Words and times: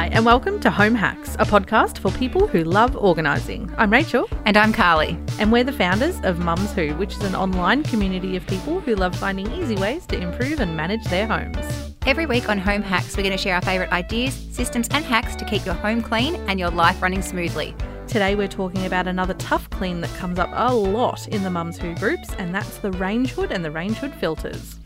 Hi, 0.00 0.06
and 0.06 0.24
welcome 0.24 0.58
to 0.60 0.70
Home 0.70 0.94
Hacks, 0.94 1.34
a 1.34 1.44
podcast 1.44 1.98
for 1.98 2.10
people 2.12 2.46
who 2.46 2.64
love 2.64 2.96
organising. 2.96 3.70
I'm 3.76 3.92
Rachael, 3.92 4.30
And 4.46 4.56
I'm 4.56 4.72
Karlie. 4.72 5.18
and 5.38 5.52
we're 5.52 5.62
the 5.62 5.74
founders 5.74 6.18
of 6.22 6.38
Mums 6.38 6.72
Who, 6.72 6.94
which 6.94 7.12
is 7.12 7.22
an 7.22 7.34
online 7.34 7.82
community 7.82 8.34
of 8.34 8.46
people 8.46 8.80
who 8.80 8.94
love 8.94 9.14
finding 9.14 9.52
easy 9.52 9.76
ways 9.76 10.06
to 10.06 10.18
improve 10.18 10.60
and 10.60 10.74
manage 10.74 11.04
their 11.04 11.26
homes. 11.26 11.92
Every 12.06 12.24
week 12.24 12.48
on 12.48 12.56
Home 12.56 12.80
Hacks, 12.80 13.14
we're 13.14 13.24
going 13.24 13.36
to 13.36 13.42
share 13.42 13.56
our 13.56 13.60
favourite 13.60 13.92
ideas, 13.92 14.32
systems, 14.32 14.88
and 14.90 15.04
hacks 15.04 15.36
to 15.36 15.44
keep 15.44 15.66
your 15.66 15.74
home 15.74 16.00
clean 16.00 16.36
and 16.48 16.58
your 16.58 16.70
life 16.70 17.02
running 17.02 17.20
smoothly. 17.20 17.76
Today, 18.06 18.34
we're 18.34 18.48
talking 18.48 18.86
about 18.86 19.06
another 19.06 19.34
tough 19.34 19.68
clean 19.68 20.00
that 20.00 20.14
comes 20.14 20.38
up 20.38 20.48
a 20.54 20.74
lot 20.74 21.28
in 21.28 21.42
the 21.42 21.50
Mums 21.50 21.76
Who 21.76 21.94
groups, 21.96 22.32
and 22.38 22.54
that's 22.54 22.78
the 22.78 22.92
range 22.92 23.32
hood 23.32 23.52
and 23.52 23.62
the 23.62 23.70
range 23.70 23.98
hood 23.98 24.14
filters. 24.14 24.76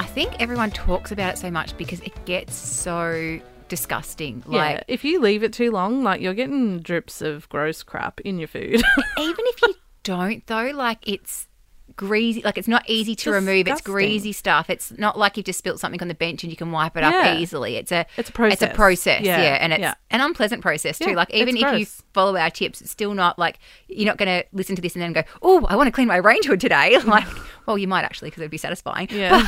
I 0.00 0.04
think 0.04 0.40
everyone 0.40 0.72
talks 0.72 1.12
about 1.12 1.34
it 1.34 1.38
so 1.38 1.48
much 1.48 1.76
because 1.76 2.00
it 2.00 2.24
gets 2.24 2.56
so 2.56 3.38
disgusting. 3.68 4.42
Yeah, 4.48 4.56
Like, 4.58 4.84
if 4.88 5.04
you 5.04 5.20
leave 5.20 5.42
it 5.42 5.52
too 5.52 5.70
long, 5.70 6.02
like 6.02 6.20
you're 6.20 6.34
getting 6.34 6.80
drips 6.80 7.20
of 7.22 7.48
gross 7.48 7.82
crap 7.82 8.20
in 8.20 8.38
your 8.38 8.48
food. 8.48 8.74
even 9.18 9.44
if 9.46 9.62
you 9.62 9.74
don't, 10.02 10.46
though, 10.46 10.70
like 10.74 10.98
it's 11.08 11.48
greasy, 11.96 12.42
like 12.42 12.58
it's 12.58 12.66
not 12.68 12.82
easy 12.88 13.14
to 13.14 13.30
remove. 13.30 13.68
It's 13.68 13.80
greasy 13.80 14.32
stuff. 14.32 14.68
It's 14.70 14.90
not 14.98 15.18
like 15.18 15.36
you've 15.36 15.46
just 15.46 15.58
spilt 15.58 15.78
something 15.78 16.00
on 16.02 16.08
the 16.08 16.14
bench 16.14 16.42
and 16.42 16.50
you 16.50 16.56
can 16.56 16.72
wipe 16.72 16.96
it 16.96 17.00
Yeah. 17.02 17.10
up 17.10 17.38
easily. 17.38 17.76
It's 17.76 17.92
a 17.92 18.04
It's 18.16 18.30
a 18.30 18.32
process. 18.32 18.62
It's 18.62 18.72
a 18.72 18.74
process, 18.74 19.22
Yeah, 19.22 19.40
yeah, 19.40 19.58
and 19.60 19.72
it's 19.72 19.80
yeah. 19.80 19.94
an 20.10 20.20
unpleasant 20.20 20.60
process 20.62 20.98
too. 20.98 21.10
Yeah, 21.10 21.16
like 21.16 21.32
even 21.32 21.56
if 21.56 21.78
you 21.78 21.86
follow 22.12 22.36
our 22.36 22.50
tips, 22.50 22.80
it's 22.80 22.90
still 22.90 23.14
not 23.14 23.38
like 23.38 23.58
you're 23.88 24.06
not 24.06 24.16
going 24.18 24.40
to 24.42 24.46
listen 24.52 24.74
to 24.76 24.82
this 24.82 24.94
and 24.94 25.02
then 25.02 25.12
go, 25.12 25.22
"Oh, 25.42 25.64
I 25.66 25.76
want 25.76 25.86
to 25.86 25.92
clean 25.92 26.08
my 26.08 26.16
range 26.16 26.46
hood 26.46 26.60
today." 26.60 26.98
Like, 27.04 27.26
well, 27.66 27.78
you 27.78 27.86
might 27.86 28.04
actually 28.04 28.30
because 28.30 28.40
it 28.40 28.44
would 28.44 28.50
be 28.50 28.58
satisfying. 28.58 29.08
Yeah. 29.10 29.46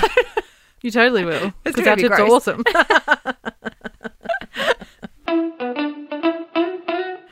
you 0.83 0.91
totally 0.91 1.25
will. 1.25 1.53
It's 1.64 1.75
Because 1.77 1.97
be 1.97 2.03
tips 2.03 2.20
awesome. 2.20 2.62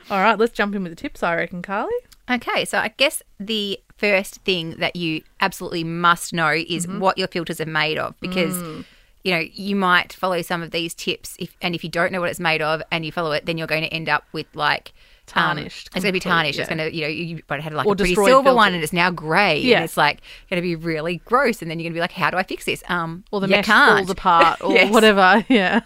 All 0.09 0.21
right, 0.21 0.37
let's 0.37 0.53
jump 0.53 0.75
in 0.75 0.83
with 0.83 0.91
the 0.91 0.95
tips, 0.95 1.23
I 1.23 1.35
reckon, 1.35 1.61
Karlie. 1.61 1.89
Okay, 2.29 2.63
so 2.65 2.77
I 2.77 2.89
guess 2.97 3.21
the 3.39 3.79
first 3.97 4.35
thing 4.41 4.71
that 4.77 4.95
you 4.95 5.23
absolutely 5.41 5.83
must 5.83 6.33
know 6.33 6.49
is 6.51 6.85
Mm-hmm. 6.85 6.99
what 6.99 7.17
your 7.17 7.27
filters 7.27 7.59
are 7.59 7.65
made 7.65 7.97
of 7.97 8.19
because 8.19 8.55
Mm. 8.55 8.85
you 9.23 9.31
know, 9.31 9.39
you 9.53 9.75
might 9.75 10.13
follow 10.13 10.41
some 10.41 10.61
of 10.61 10.71
these 10.71 10.93
tips 10.93 11.35
if 11.39 11.55
and 11.61 11.73
if 11.73 11.83
you 11.83 11.89
don't 11.89 12.11
know 12.11 12.19
what 12.19 12.29
it's 12.29 12.39
made 12.39 12.61
of 12.61 12.81
and 12.91 13.05
you 13.05 13.11
follow 13.11 13.31
it, 13.31 13.45
then 13.45 13.57
you're 13.57 13.67
going 13.67 13.81
to 13.83 13.91
end 13.93 14.07
up 14.09 14.25
with 14.31 14.45
like 14.53 14.93
um, 15.33 15.57
Tarnished, 15.57 15.87
it's 15.87 16.03
going 16.03 16.09
to 16.09 16.11
be 16.11 16.19
tarnished. 16.19 16.59
It's 16.59 16.69
going 16.69 16.77
to, 16.77 16.93
you 16.93 17.01
know, 17.01 17.07
you 17.07 17.41
might 17.49 17.55
have 17.55 17.63
had 17.63 17.73
like 17.73 17.87
Or 17.87 17.93
a 17.93 17.95
pretty 17.95 18.13
silver 18.13 18.53
one 18.53 18.75
and 18.75 18.83
it's 18.83 18.93
now 18.93 19.09
grey. 19.09 19.59
Yeah. 19.59 19.77
And 19.77 19.85
it's 19.85 19.97
like 19.97 20.21
going 20.51 20.57
to 20.57 20.61
be 20.61 20.75
really 20.75 21.17
gross. 21.25 21.63
And 21.63 21.71
then 21.71 21.79
you're 21.79 21.85
going 21.85 21.93
to 21.93 21.97
be 21.97 22.01
like, 22.01 22.11
how 22.11 22.29
do 22.29 22.37
I 22.37 22.43
fix 22.43 22.65
this? 22.65 22.83
Um, 22.89 23.23
Or 23.31 23.39
the 23.41 23.47
mesh 23.47 23.65
can't. 23.65 23.97
falls 23.97 24.09
apart 24.11 24.61
or 24.61 24.71
Yes. 24.75 24.93
whatever. 24.93 25.43
Yeah. 25.49 25.79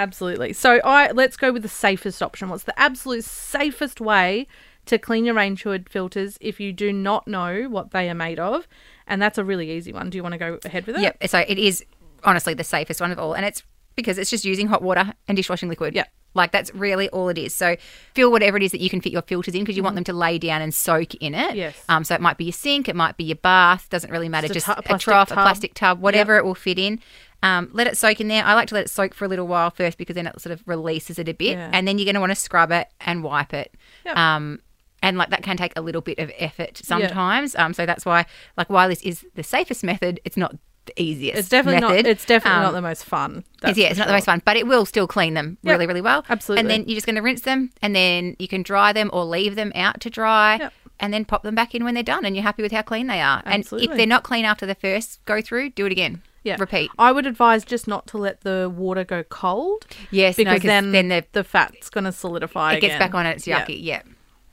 Absolutely. 0.00 0.54
So 0.54 0.80
I 0.82 1.10
let's 1.12 1.36
go 1.36 1.52
with 1.52 1.60
the 1.62 1.68
safest 1.68 2.22
option. 2.22 2.48
What's 2.48 2.64
the 2.64 2.78
absolute 2.80 3.22
safest 3.22 4.00
way 4.00 4.46
to 4.86 4.98
clean 4.98 5.26
your 5.26 5.34
range 5.34 5.62
hood 5.62 5.90
filters 5.90 6.38
if 6.40 6.58
you 6.58 6.72
do 6.72 6.90
not 6.90 7.28
know 7.28 7.68
what 7.68 7.90
they 7.90 8.08
are 8.08 8.14
made 8.14 8.38
of? 8.38 8.66
And 9.06 9.20
that's 9.20 9.36
a 9.36 9.44
really 9.44 9.70
easy 9.70 9.92
one. 9.92 10.08
Do 10.08 10.16
you 10.16 10.22
want 10.22 10.32
to 10.32 10.38
go 10.38 10.58
ahead 10.64 10.86
with 10.86 10.96
it? 10.96 11.02
Yep. 11.02 11.28
So 11.28 11.44
it 11.46 11.58
is 11.58 11.84
honestly 12.24 12.54
the 12.54 12.64
safest 12.64 13.00
one 13.00 13.12
of 13.12 13.18
all, 13.18 13.34
and 13.34 13.44
it's 13.44 13.62
because 13.94 14.16
it's 14.16 14.30
just 14.30 14.44
using 14.46 14.68
hot 14.68 14.80
water 14.82 15.12
and 15.28 15.36
dishwashing 15.36 15.68
liquid. 15.68 15.94
Yep. 15.94 16.08
Like 16.32 16.52
that's 16.52 16.72
really 16.74 17.08
all 17.10 17.28
it 17.28 17.36
is. 17.36 17.54
So 17.54 17.76
fill 18.14 18.30
whatever 18.30 18.56
it 18.56 18.62
is 18.62 18.70
that 18.70 18.80
you 18.80 18.88
can 18.88 19.00
fit 19.02 19.12
your 19.12 19.22
filters 19.22 19.54
in 19.54 19.62
because 19.62 19.76
you 19.76 19.82
want 19.82 19.96
them 19.96 20.04
to 20.04 20.12
lay 20.12 20.38
down 20.38 20.62
and 20.62 20.72
soak 20.72 21.14
in 21.16 21.34
it. 21.34 21.48
Mm-hmm. 21.48 21.56
Yes. 21.56 21.84
Um. 21.90 22.04
So 22.04 22.14
it 22.14 22.22
might 22.22 22.38
be 22.38 22.44
your 22.44 22.52
sink, 22.52 22.88
it 22.88 22.96
might 22.96 23.18
be 23.18 23.24
your 23.24 23.36
bath. 23.36 23.88
Doesn't 23.90 24.10
really 24.10 24.30
matter. 24.30 24.46
Just 24.46 24.66
Just, 24.66 24.68
a 24.68 24.74
tu- 24.74 24.78
a, 24.78 24.82
plastic 24.82 25.04
trough, 25.04 25.28
tub. 25.28 25.38
a 25.38 25.42
plastic 25.42 25.74
tub, 25.74 26.00
whatever 26.00 26.38
it 26.38 26.44
will 26.44 26.54
fit 26.54 26.78
in. 26.78 27.00
Um, 27.42 27.70
let 27.72 27.86
it 27.86 27.96
soak 27.96 28.20
in 28.20 28.28
there. 28.28 28.44
I 28.44 28.54
like 28.54 28.68
to 28.68 28.74
let 28.74 28.84
it 28.84 28.90
soak 28.90 29.14
for 29.14 29.24
a 29.24 29.28
little 29.28 29.46
while 29.46 29.70
first 29.70 29.96
because 29.96 30.14
then 30.14 30.26
it 30.26 30.38
sort 30.40 30.52
of 30.52 30.62
releases 30.66 31.18
it 31.18 31.28
a 31.28 31.32
bit, 31.34 31.52
Yeah. 31.56 31.70
and 31.72 31.88
then 31.88 31.98
you're 31.98 32.04
going 32.04 32.14
to 32.14 32.20
want 32.20 32.30
to 32.32 32.36
scrub 32.36 32.70
it 32.70 32.88
and 33.00 33.22
wipe 33.24 33.54
it. 33.54 33.74
Yep. 34.04 34.16
Um, 34.16 34.60
and 35.02 35.16
like 35.16 35.30
that 35.30 35.42
can 35.42 35.56
take 35.56 35.72
a 35.76 35.80
little 35.80 36.02
bit 36.02 36.18
of 36.18 36.30
effort 36.38 36.76
sometimes. 36.76 37.56
Um, 37.56 37.72
so 37.72 37.86
that's 37.86 38.04
why, 38.04 38.26
like, 38.58 38.68
while 38.68 38.88
this 38.88 39.00
is 39.02 39.24
the 39.34 39.42
safest 39.42 39.82
method, 39.82 40.20
it's 40.26 40.36
not 40.36 40.54
the 40.84 40.92
easiest. 41.02 41.38
It's 41.38 41.48
definitely 41.48 41.80
method. 41.80 42.04
not 42.04 42.10
it's 42.10 42.24
definitely 42.26 42.56
Um, 42.58 42.62
not 42.64 42.72
the 42.72 42.82
most 42.82 43.04
fun. 43.06 43.44
it's- 43.62 43.76
yeah, 43.78 43.88
it's 43.88 43.98
not 43.98 44.06
the 44.08 44.12
most 44.12 44.26
fun, 44.26 44.42
but 44.44 44.58
it 44.58 44.66
will 44.66 44.84
still 44.84 45.06
clean 45.06 45.32
them 45.32 45.56
Yep, 45.62 45.72
really, 45.72 45.86
really 45.86 46.00
well. 46.02 46.24
absolutely. 46.28 46.60
And 46.60 46.70
then 46.70 46.84
you're 46.86 46.96
just 46.96 47.06
going 47.06 47.16
to 47.16 47.22
rinse 47.22 47.42
them, 47.42 47.70
and 47.80 47.96
then 47.96 48.36
you 48.38 48.48
can 48.48 48.62
dry 48.62 48.92
them 48.92 49.08
or 49.14 49.24
leave 49.24 49.54
them 49.56 49.72
out 49.74 50.00
to 50.02 50.10
dry, 50.10 50.56
Yep. 50.56 50.72
and 51.00 51.14
then 51.14 51.24
pop 51.24 51.42
them 51.42 51.54
back 51.54 51.74
in 51.74 51.84
when 51.84 51.94
they're 51.94 52.02
done, 52.02 52.26
and 52.26 52.36
you're 52.36 52.42
happy 52.42 52.62
with 52.62 52.72
how 52.72 52.82
clean 52.82 53.06
they 53.06 53.22
are. 53.22 53.42
Absolutely. 53.46 53.86
And 53.86 53.92
if 53.92 53.96
they're 53.96 54.06
not 54.06 54.22
clean 54.24 54.44
after 54.44 54.66
the 54.66 54.74
first 54.74 55.24
go 55.24 55.40
through, 55.40 55.70
do 55.70 55.86
it 55.86 55.92
again. 55.92 56.20
Yeah. 56.42 56.56
repeat. 56.58 56.90
I 56.98 57.12
would 57.12 57.26
advise 57.26 57.64
just 57.64 57.86
not 57.86 58.06
to 58.08 58.18
let 58.18 58.40
the 58.42 58.72
water 58.74 59.04
go 59.04 59.22
cold. 59.24 59.86
Yes, 60.10 60.38
no, 60.38 60.58
then, 60.58 60.92
then 60.92 61.08
the- 61.08 61.24
the 61.32 61.44
fat's 61.44 61.90
going 61.90 62.04
to 62.04 62.12
solidify. 62.12 62.74
It 62.74 62.80
gets 62.80 62.94
again. 62.94 62.98
back 62.98 63.14
on 63.14 63.26
and 63.26 63.36
it's 63.36 63.46
Yeah, 63.46 63.64
yucky. 63.64 63.78
Yeah. 63.82 64.02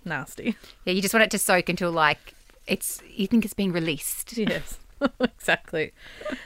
nasty. 0.06 0.56
yeah, 0.86 0.94
You 0.94 1.02
just 1.02 1.14
want 1.14 1.24
it 1.24 1.31
to 1.31 1.38
soak 1.40 1.70
until 1.70 1.92
like 1.92 2.34
it's 2.66 3.02
you 3.09 3.28
think 3.28 3.46
it's 3.46 3.53
being 3.53 3.72
released. 3.72 4.38
Yes, 4.38 4.80
exactly. 5.20 5.94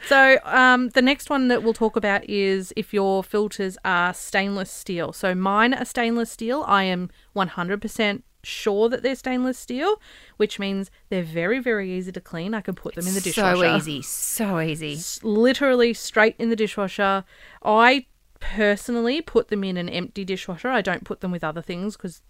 So 0.07 0.37
um, 0.43 0.89
the 0.89 1.01
next 1.01 1.29
one 1.29 1.47
that 1.47 1.63
we'll 1.63 1.73
talk 1.73 1.95
about 1.95 2.29
is 2.29 2.73
if 2.75 2.93
your 2.93 3.23
filters 3.23 3.77
are 3.85 4.13
stainless 4.13 4.69
steel. 4.69 5.13
So 5.13 5.33
mine 5.33 5.73
are 5.73 5.85
stainless 5.85 6.29
steel. 6.31 6.63
I 6.67 6.83
am 6.83 7.09
100% 7.35 8.21
sure 8.43 8.89
that 8.89 9.03
they're 9.03 9.15
stainless 9.15 9.57
steel, 9.57 10.01
which 10.37 10.59
means 10.59 10.89
they're 11.09 11.23
very, 11.23 11.59
very 11.59 11.91
easy 11.91 12.11
to 12.11 12.21
clean. 12.21 12.53
I 12.53 12.61
can 12.61 12.75
put 12.75 12.95
them 12.95 13.07
in 13.07 13.13
the 13.13 13.21
dishwasher. 13.21 13.55
So 13.57 13.75
easy, 13.77 14.01
so 14.01 14.59
easy. 14.59 14.93
S- 14.93 15.19
Literally 15.23 15.93
straight 15.93 16.35
in 16.39 16.49
the 16.49 16.55
dishwasher. 16.55 17.23
I 17.63 18.05
personally 18.39 19.21
put 19.21 19.49
them 19.49 19.63
in 19.63 19.77
an 19.77 19.87
empty 19.89 20.25
dishwasher. 20.25 20.69
I 20.69 20.81
don't 20.81 21.03
put 21.03 21.21
them 21.21 21.31
with 21.31 21.43
other 21.43 21.61
things 21.61 21.95
because 21.95 22.21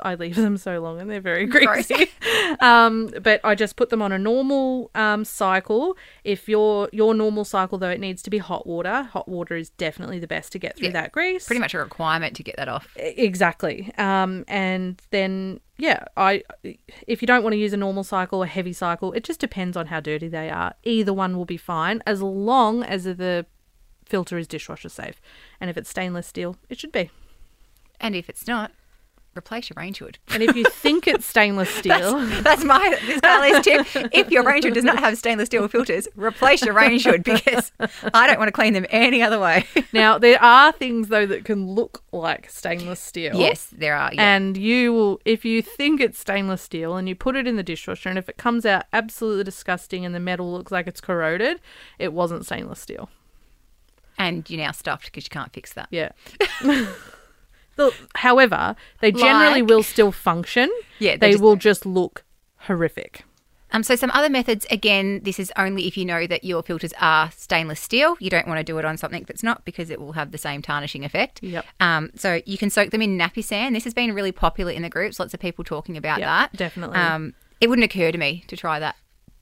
I 0.00 0.14
leave 0.16 0.36
them 0.36 0.56
so 0.56 0.80
long 0.80 1.00
and 1.00 1.10
they're 1.10 1.20
very 1.20 1.46
greasy. 1.46 2.10
um, 2.60 3.10
but 3.22 3.40
I 3.44 3.54
just 3.54 3.76
put 3.76 3.90
them 3.90 4.02
on 4.02 4.12
a 4.12 4.18
normal 4.18 4.90
um, 4.94 5.24
cycle. 5.24 5.96
If 6.24 6.48
your 6.48 6.88
your 6.92 7.14
normal 7.14 7.44
cycle 7.44 7.78
though, 7.78 7.90
it 7.90 8.00
needs 8.00 8.22
to 8.22 8.30
be 8.30 8.38
hot 8.38 8.66
water. 8.66 9.04
Hot 9.04 9.28
water 9.28 9.56
is 9.56 9.70
definitely 9.70 10.18
the 10.18 10.26
best 10.26 10.52
to 10.52 10.58
get 10.58 10.76
through 10.76 10.88
Yeah, 10.88 10.92
that 10.94 11.12
grease. 11.12 11.46
Pretty 11.46 11.60
much 11.60 11.74
a 11.74 11.78
requirement 11.78 12.34
to 12.36 12.42
get 12.42 12.56
that 12.56 12.68
off. 12.68 12.88
Exactly. 12.96 13.92
Um, 13.96 14.44
and 14.48 15.00
then 15.10 15.60
yeah, 15.78 16.04
I 16.16 16.42
if 17.06 17.22
you 17.22 17.26
don't 17.26 17.42
want 17.42 17.52
to 17.52 17.58
use 17.58 17.72
a 17.72 17.76
normal 17.76 18.04
cycle 18.04 18.42
or 18.42 18.46
heavy 18.46 18.72
cycle, 18.72 19.12
it 19.12 19.24
just 19.24 19.40
depends 19.40 19.76
on 19.76 19.86
how 19.86 20.00
dirty 20.00 20.28
they 20.28 20.50
are. 20.50 20.74
Either 20.82 21.12
one 21.12 21.36
will 21.36 21.44
be 21.44 21.56
fine 21.56 22.02
as 22.06 22.20
long 22.20 22.82
as 22.82 23.04
the 23.04 23.46
filter 24.04 24.38
is 24.38 24.46
dishwasher 24.46 24.88
safe. 24.88 25.20
And 25.60 25.70
if 25.70 25.76
it's 25.76 25.90
stainless 25.90 26.26
steel, 26.26 26.56
it 26.68 26.78
should 26.78 26.92
be. 26.92 27.10
And 28.00 28.14
if 28.14 28.28
it's 28.28 28.46
not, 28.46 28.72
replace 29.36 29.68
your 29.70 29.74
range 29.76 29.98
hood. 29.98 30.18
And 30.32 30.42
if 30.42 30.56
you 30.56 30.64
think 30.64 31.06
it's 31.06 31.26
stainless 31.34 31.68
steel, 31.70 32.18
That's 32.42 32.64
my 32.64 32.98
this 33.06 33.20
Karlie's 33.20 33.60
tip. 33.64 33.86
If 34.12 34.30
your 34.30 34.42
range 34.44 34.64
hood 34.64 34.74
does 34.74 34.84
not 34.84 34.98
have 34.98 35.16
stainless 35.18 35.46
steel 35.46 35.66
filters, 35.68 36.06
replace 36.16 36.64
your 36.64 36.74
range 36.74 37.04
hood 37.04 37.24
because 37.24 37.72
I 38.12 38.26
don't 38.26 38.38
want 38.38 38.48
to 38.48 38.52
clean 38.52 38.72
them 38.72 38.86
any 38.90 39.22
other 39.22 39.38
way. 39.40 39.64
now 39.92 40.18
there 40.18 40.42
are 40.42 40.72
things 40.72 41.08
though 41.08 41.26
that 41.26 41.44
can 41.44 41.66
look 41.66 42.02
like 42.12 42.48
stainless 42.50 43.00
steel. 43.00 43.34
yes, 43.36 43.66
there 43.72 43.96
are. 43.96 44.10
Yeah. 44.12 44.34
And 44.36 44.56
you 44.56 44.92
will, 44.92 45.20
if 45.24 45.44
you 45.44 45.62
think 45.62 46.00
it's 46.00 46.18
stainless 46.18 46.62
steel 46.62 46.96
and 46.96 47.08
you 47.08 47.14
put 47.14 47.36
it 47.36 47.46
in 47.46 47.56
the 47.56 47.62
dishwasher, 47.62 48.08
and 48.08 48.18
if 48.18 48.28
it 48.28 48.36
comes 48.36 48.64
out 48.64 48.84
absolutely 48.92 49.44
disgusting 49.44 50.04
and 50.04 50.14
the 50.14 50.20
metal 50.20 50.52
looks 50.52 50.70
like 50.70 50.86
it's 50.86 51.00
corroded, 51.00 51.60
it 51.98 52.12
wasn't 52.12 52.44
stainless 52.46 52.80
steel. 52.80 53.08
and 54.16 54.48
you're 54.48 54.60
now 54.60 54.70
stuffed 54.70 55.06
because 55.06 55.24
you 55.24 55.30
can't 55.30 55.52
fix 55.52 55.72
that. 55.72 55.88
Yeah. 55.90 56.12
The- 57.76 57.92
However, 58.16 58.76
they 59.00 59.12
generally 59.12 59.62
Like- 59.62 59.68
will 59.70 59.82
still 59.82 60.12
function. 60.12 60.70
Yeah, 60.98 61.12
They, 61.12 61.16
they 61.18 61.30
just- 61.32 61.42
will 61.42 61.56
just 61.56 61.84
look 61.86 62.24
horrific. 62.60 63.24
Um, 63.72 63.82
so 63.82 63.96
some 63.96 64.12
other 64.14 64.30
methods, 64.30 64.66
again, 64.70 65.20
this 65.24 65.40
is 65.40 65.52
only 65.56 65.88
if 65.88 65.96
you 65.96 66.04
know 66.04 66.28
that 66.28 66.44
your 66.44 66.62
filters 66.62 66.92
are 67.00 67.32
stainless 67.32 67.80
steel. 67.80 68.16
You 68.20 68.30
don't 68.30 68.46
want 68.46 68.58
to 68.58 68.64
do 68.64 68.78
it 68.78 68.84
on 68.84 68.96
something 68.96 69.24
that's 69.26 69.42
not 69.42 69.64
because 69.64 69.90
it 69.90 70.00
will 70.00 70.12
have 70.12 70.30
the 70.30 70.38
same 70.38 70.62
tarnishing 70.62 71.04
effect. 71.04 71.42
Yep. 71.42 71.66
Um, 71.80 72.10
so 72.14 72.40
you 72.46 72.56
can 72.56 72.70
soak 72.70 72.90
them 72.92 73.02
in 73.02 73.18
Napisan. 73.18 73.72
This 73.72 73.82
has 73.82 73.92
been 73.92 74.14
really 74.14 74.30
popular 74.30 74.70
in 74.70 74.82
the 74.82 74.88
groups. 74.88 75.18
Lots 75.18 75.34
of 75.34 75.40
people 75.40 75.64
talking 75.64 75.96
about 75.96 76.20
Yep, 76.20 76.26
that. 76.28 76.52
definitely. 76.56 76.98
Um, 76.98 77.34
it 77.60 77.68
wouldn't 77.68 77.84
occur 77.84 78.12
to 78.12 78.18
me 78.18 78.44
to 78.46 78.56
try 78.56 78.78
that. 78.78 78.94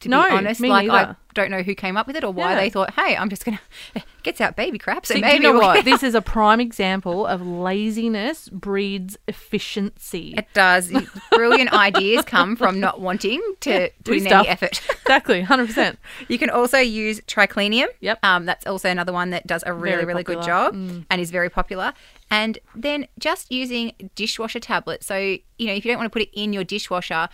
To 0.02 0.08
No, 0.08 0.22
be 0.24 0.30
honest, 0.36 0.60
me 0.60 0.68
like 0.68 0.90
I 0.90 1.14
don't 1.34 1.50
know 1.50 1.62
who 1.62 1.74
came 1.74 1.96
up 1.96 2.06
with 2.06 2.14
it 2.16 2.24
or 2.24 2.32
why 2.32 2.50
Yeah. 2.52 2.60
they 2.60 2.70
thought, 2.70 2.92
"Hey, 2.94 3.16
I'm 3.16 3.28
just 3.30 3.44
gonna 3.44 3.60
gets 4.22 4.40
out 4.40 4.54
baby 4.56 4.78
crap." 4.78 5.06
So 5.06 5.14
maybe 5.14 5.34
you 5.34 5.40
know 5.40 5.52
we'll- 5.52 5.60
what? 5.62 5.84
This 5.84 6.02
is 6.02 6.14
a 6.14 6.20
prime 6.36 6.60
example 6.60 7.26
of 7.26 7.40
laziness 7.46 8.48
breeds 8.50 9.16
efficiency. 9.28 10.34
It 10.36 10.46
does. 10.54 10.92
Brilliant 11.32 11.72
ideas 11.72 12.24
come 12.24 12.56
from 12.56 12.80
not 12.80 13.00
wanting 13.00 13.40
to 13.60 13.88
do 14.02 14.12
put 14.12 14.16
in 14.18 14.26
any 14.26 14.48
effort. 14.48 14.80
exactly, 15.02 15.42
hundred 15.42 15.66
percent. 15.68 15.98
You 16.28 16.38
can 16.38 16.50
also 16.50 16.78
use 16.78 17.20
Tricleanium. 17.22 17.86
Yep. 18.00 18.18
Um, 18.24 18.44
that's 18.44 18.66
also 18.66 18.88
another 18.90 19.12
one 19.12 19.30
that 19.30 19.46
does 19.46 19.62
a 19.66 19.72
really, 19.72 19.96
Very 19.96 20.04
really 20.06 20.22
good 20.24 20.38
popular. 20.38 20.70
Mm. 20.72 20.88
job 20.98 21.04
and 21.10 21.20
is 21.20 21.30
very 21.30 21.48
popular. 21.50 21.92
And 22.30 22.58
then 22.74 23.06
just 23.18 23.52
using 23.52 23.92
dishwasher 24.14 24.58
tablets. 24.58 25.06
So, 25.06 25.16
you 25.16 25.66
know, 25.66 25.74
if 25.74 25.84
you 25.84 25.90
don't 25.92 25.98
want 25.98 26.06
to 26.06 26.18
put 26.18 26.22
it 26.22 26.30
in 26.32 26.52
your 26.54 26.64
dishwasher, 26.64 27.28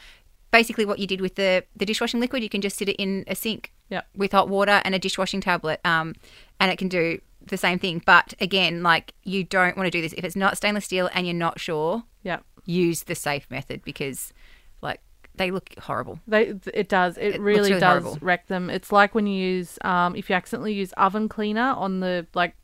basically 0.51 0.85
what 0.87 0.99
you 0.99 1.07
did 1.07 1.21
with 1.21 1.35
the, 1.37 1.65
the 1.77 1.85
dishwashing 1.85 2.21
liquid, 2.21 2.43
you 2.43 2.49
can 2.49 2.61
just 2.61 2.77
sit 2.77 2.89
it 2.89 2.97
in 2.97 3.25
a 3.27 3.35
sink 3.35 3.73
Yep. 3.91 4.07
with 4.15 4.33
hot 4.33 4.49
water 4.49 4.83
and 4.85 4.95
a 4.95 4.99
dishwashing 4.99 5.41
tablet. 5.41 5.81
Um, 5.85 6.15
and 6.61 6.71
it 6.71 6.77
can 6.79 6.89
do 6.89 7.21
the 7.47 7.57
same 7.57 7.79
thing. 7.79 8.03
But 8.05 8.35
again, 8.41 8.83
like 8.83 9.15
you 9.25 9.45
don't 9.45 9.77
want 9.77 9.87
to 9.87 9.91
do 9.91 10.03
this 10.03 10.13
if 10.15 10.25
it's 10.25 10.37
not 10.37 10.57
stainless 10.57 10.85
steel 10.85 11.09
and 11.15 11.27
you're 11.27 11.35
not 11.35 11.59
sure. 11.61 12.03
Yeah. 12.23 12.41
Use 12.67 13.05
the 13.05 13.15
safe 13.15 13.47
method 13.51 13.83
because, 13.85 14.35
like, 14.83 15.01
they 15.37 15.51
look 15.51 15.71
horrible. 15.79 16.21
They, 16.27 16.53
it 16.75 16.89
does. 16.91 17.17
It, 17.17 17.27
looks 17.29 17.39
really, 17.39 17.71
really 17.71 17.81
does 17.81 18.03
horrible. 18.03 18.19
wreck 18.21 18.49
them. 18.49 18.69
It's 18.69 18.93
like 18.93 19.15
when 19.15 19.27
you 19.27 19.41
use, 19.43 19.79
um, 19.83 20.15
if 20.17 20.29
you 20.29 20.37
accidentally 20.37 20.75
use 20.75 20.93
oven 20.95 21.29
cleaner 21.29 21.73
on 21.77 22.01
the 22.01 22.27
like, 22.35 22.55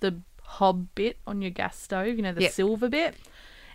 the 0.00 0.20
hob 0.42 0.86
bit 0.94 1.16
on 1.26 1.40
your 1.42 1.50
gas 1.50 1.76
stove. 1.76 2.14
You 2.14 2.22
know 2.22 2.32
the 2.32 2.42
Yep. 2.42 2.52
silver 2.52 2.88
bit. 2.88 3.16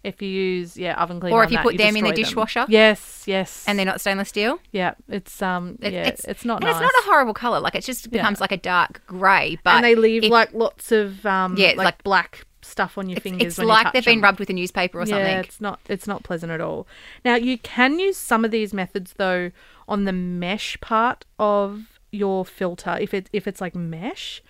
If 0.04 0.22
you 0.22 0.30
use 0.30 0.78
yeah 0.78 0.96
oven 1.02 1.20
cleaner, 1.20 1.36
Or 1.36 1.44
if 1.44 1.52
you 1.52 1.58
that, 1.58 1.64
put 1.64 1.78
them 1.78 1.96
in 1.98 2.04
the 2.06 2.14
dishwasher. 2.14 2.66
Yes, 2.70 3.24
yes. 3.28 3.66
And 3.68 3.78
they're 3.78 3.86
not 3.86 4.00
stainless 4.02 4.30
steel. 4.30 4.60
yeah, 4.72 4.94
it's 5.10 5.42
um 5.42 5.78
It- 5.82 5.94
yeah, 5.94 6.08
it's, 6.08 6.46
not 6.46 6.62
and 6.62 6.66
nice. 6.66 6.76
it's 6.76 6.82
not 6.82 7.04
a 7.04 7.06
horrible 7.06 7.34
color. 7.34 7.60
Like 7.60 7.76
it 7.76 7.84
just 7.84 8.10
becomes 8.10 8.40
like 8.42 8.52
a 8.52 8.58
dark 8.58 9.02
grey. 9.08 9.58
But 9.64 9.76
and 9.76 9.84
they 9.86 9.96
leave 9.96 10.24
if- 10.24 10.32
like 10.32 10.54
lots 10.54 10.92
of 10.92 11.26
um 11.26 11.56
Yeah, 11.58 11.70
like, 11.70 11.78
like- 11.78 12.04
black 12.04 12.46
stuff 12.62 12.98
on 12.98 13.10
your 13.10 13.18
it's, 13.18 13.24
fingers. 13.24 13.48
it's 13.48 13.58
when 13.58 13.68
you 13.68 13.74
like 13.74 13.94
they've 13.94 14.06
been 14.06 14.22
rubbed 14.22 14.38
with 14.40 14.50
a 14.50 14.54
newspaper 14.54 15.00
or 15.00 15.06
Yeah, 15.06 15.16
something. 15.16 15.38
it's 15.40 15.60
not 15.62 15.80
it's 15.90 16.08
not 16.08 16.24
pleasant 16.24 16.52
at 16.52 16.62
all. 16.62 16.88
Now 17.26 17.36
you 17.36 17.58
can 17.58 18.00
use 18.00 18.16
some 18.18 18.46
of 18.46 18.52
these 18.52 18.74
methods 18.74 19.14
though 19.18 19.52
on 19.88 20.06
the 20.06 20.12
mesh 20.14 20.80
part 20.82 21.26
of 21.40 22.00
your 22.12 22.46
filter 22.46 22.98
if 23.02 23.14
it 23.14 23.30
if 23.34 23.48
it's 23.48 23.60
like 23.62 23.76
mesh, 23.76 24.42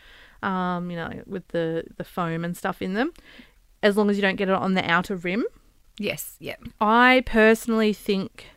um, 0.44 0.90
you 0.90 0.98
know, 0.98 1.22
with 1.28 1.48
the 1.50 1.84
the 1.98 2.04
foam 2.04 2.44
and 2.46 2.56
stuff 2.58 2.82
in 2.82 2.94
them, 2.94 3.14
as 3.82 3.98
long 3.98 4.10
as 4.10 4.18
you 4.18 4.22
don't 4.22 4.36
get 4.36 4.50
it 4.50 4.56
on 4.56 4.74
the 4.74 4.90
outer 4.90 5.16
rim. 5.16 5.46
Yes. 5.98 6.36
Yeah. 6.40 6.56
I 6.80 7.24
personally 7.26 7.94
think 7.94 8.48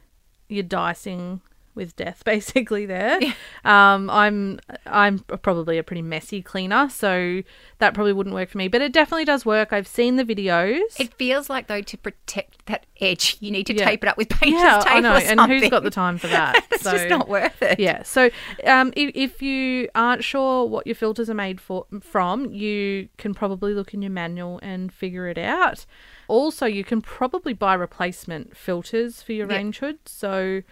you're 0.48 0.62
dicing 0.62 1.40
with 1.74 1.96
death 1.96 2.22
basically 2.26 2.86
there. 2.86 3.18
Um, 3.64 4.10
I'm 4.10 4.60
I'm 4.86 5.18
probably 5.20 5.78
a 5.78 5.82
pretty 5.82 6.02
messy 6.02 6.42
cleaner, 6.42 6.88
so 6.88 7.42
that 7.78 7.94
probably 7.94 8.12
wouldn't 8.12 8.34
work 8.34 8.50
for 8.50 8.58
me. 8.58 8.68
But 8.68 8.82
it 8.82 8.92
definitely 8.92 9.24
does 9.24 9.44
work. 9.46 9.72
I've 9.72 9.88
seen 9.88 10.16
the 10.16 10.24
videos. 10.24 10.98
It 10.98 11.14
feels 11.14 11.48
like 11.50 11.66
though 11.66 11.80
to 11.82 11.96
protect 11.98 12.66
that 12.66 12.86
edge, 13.00 13.36
you 13.40 13.50
need 13.50 13.66
to 13.66 13.74
Yeah. 13.74 13.84
tape 13.86 14.04
it 14.04 14.08
up 14.08 14.16
with 14.16 14.28
painter's 14.28 14.60
yeah, 14.62 14.78
tape 14.80 14.92
I 14.92 15.00
know. 15.00 15.14
And 15.16 15.40
who's 15.40 15.68
got 15.68 15.82
the 15.82 15.90
time 15.90 16.18
for 16.18 16.26
that? 16.28 16.64
it's 16.70 16.82
So- 16.82 16.92
just 16.92 17.08
not 17.08 17.28
worth 17.28 17.60
it. 17.62 17.80
Yeah. 17.80 18.02
So, 18.04 18.30
um, 18.64 18.92
if, 18.96 19.10
if 19.14 19.42
you 19.42 19.88
aren't 19.94 20.22
sure 20.24 20.66
what 20.66 20.86
your 20.86 20.94
filters 20.94 21.28
are 21.30 21.34
made 21.34 21.60
for 21.60 21.86
from, 22.00 22.50
you 22.52 23.08
can 23.18 23.34
probably 23.34 23.74
look 23.74 23.94
in 23.94 24.02
your 24.02 24.10
manual 24.10 24.60
and 24.62 24.92
figure 24.92 25.26
it 25.28 25.38
out. 25.38 25.84
Also, 26.28 26.66
you 26.66 26.84
can 26.84 27.02
probably 27.02 27.52
buy 27.52 27.74
replacement 27.74 28.56
filters 28.56 29.22
for 29.22 29.32
your 29.32 29.48
Yeah. 29.50 29.56
range 29.56 29.78
hood. 29.80 29.98
So, 30.06 30.62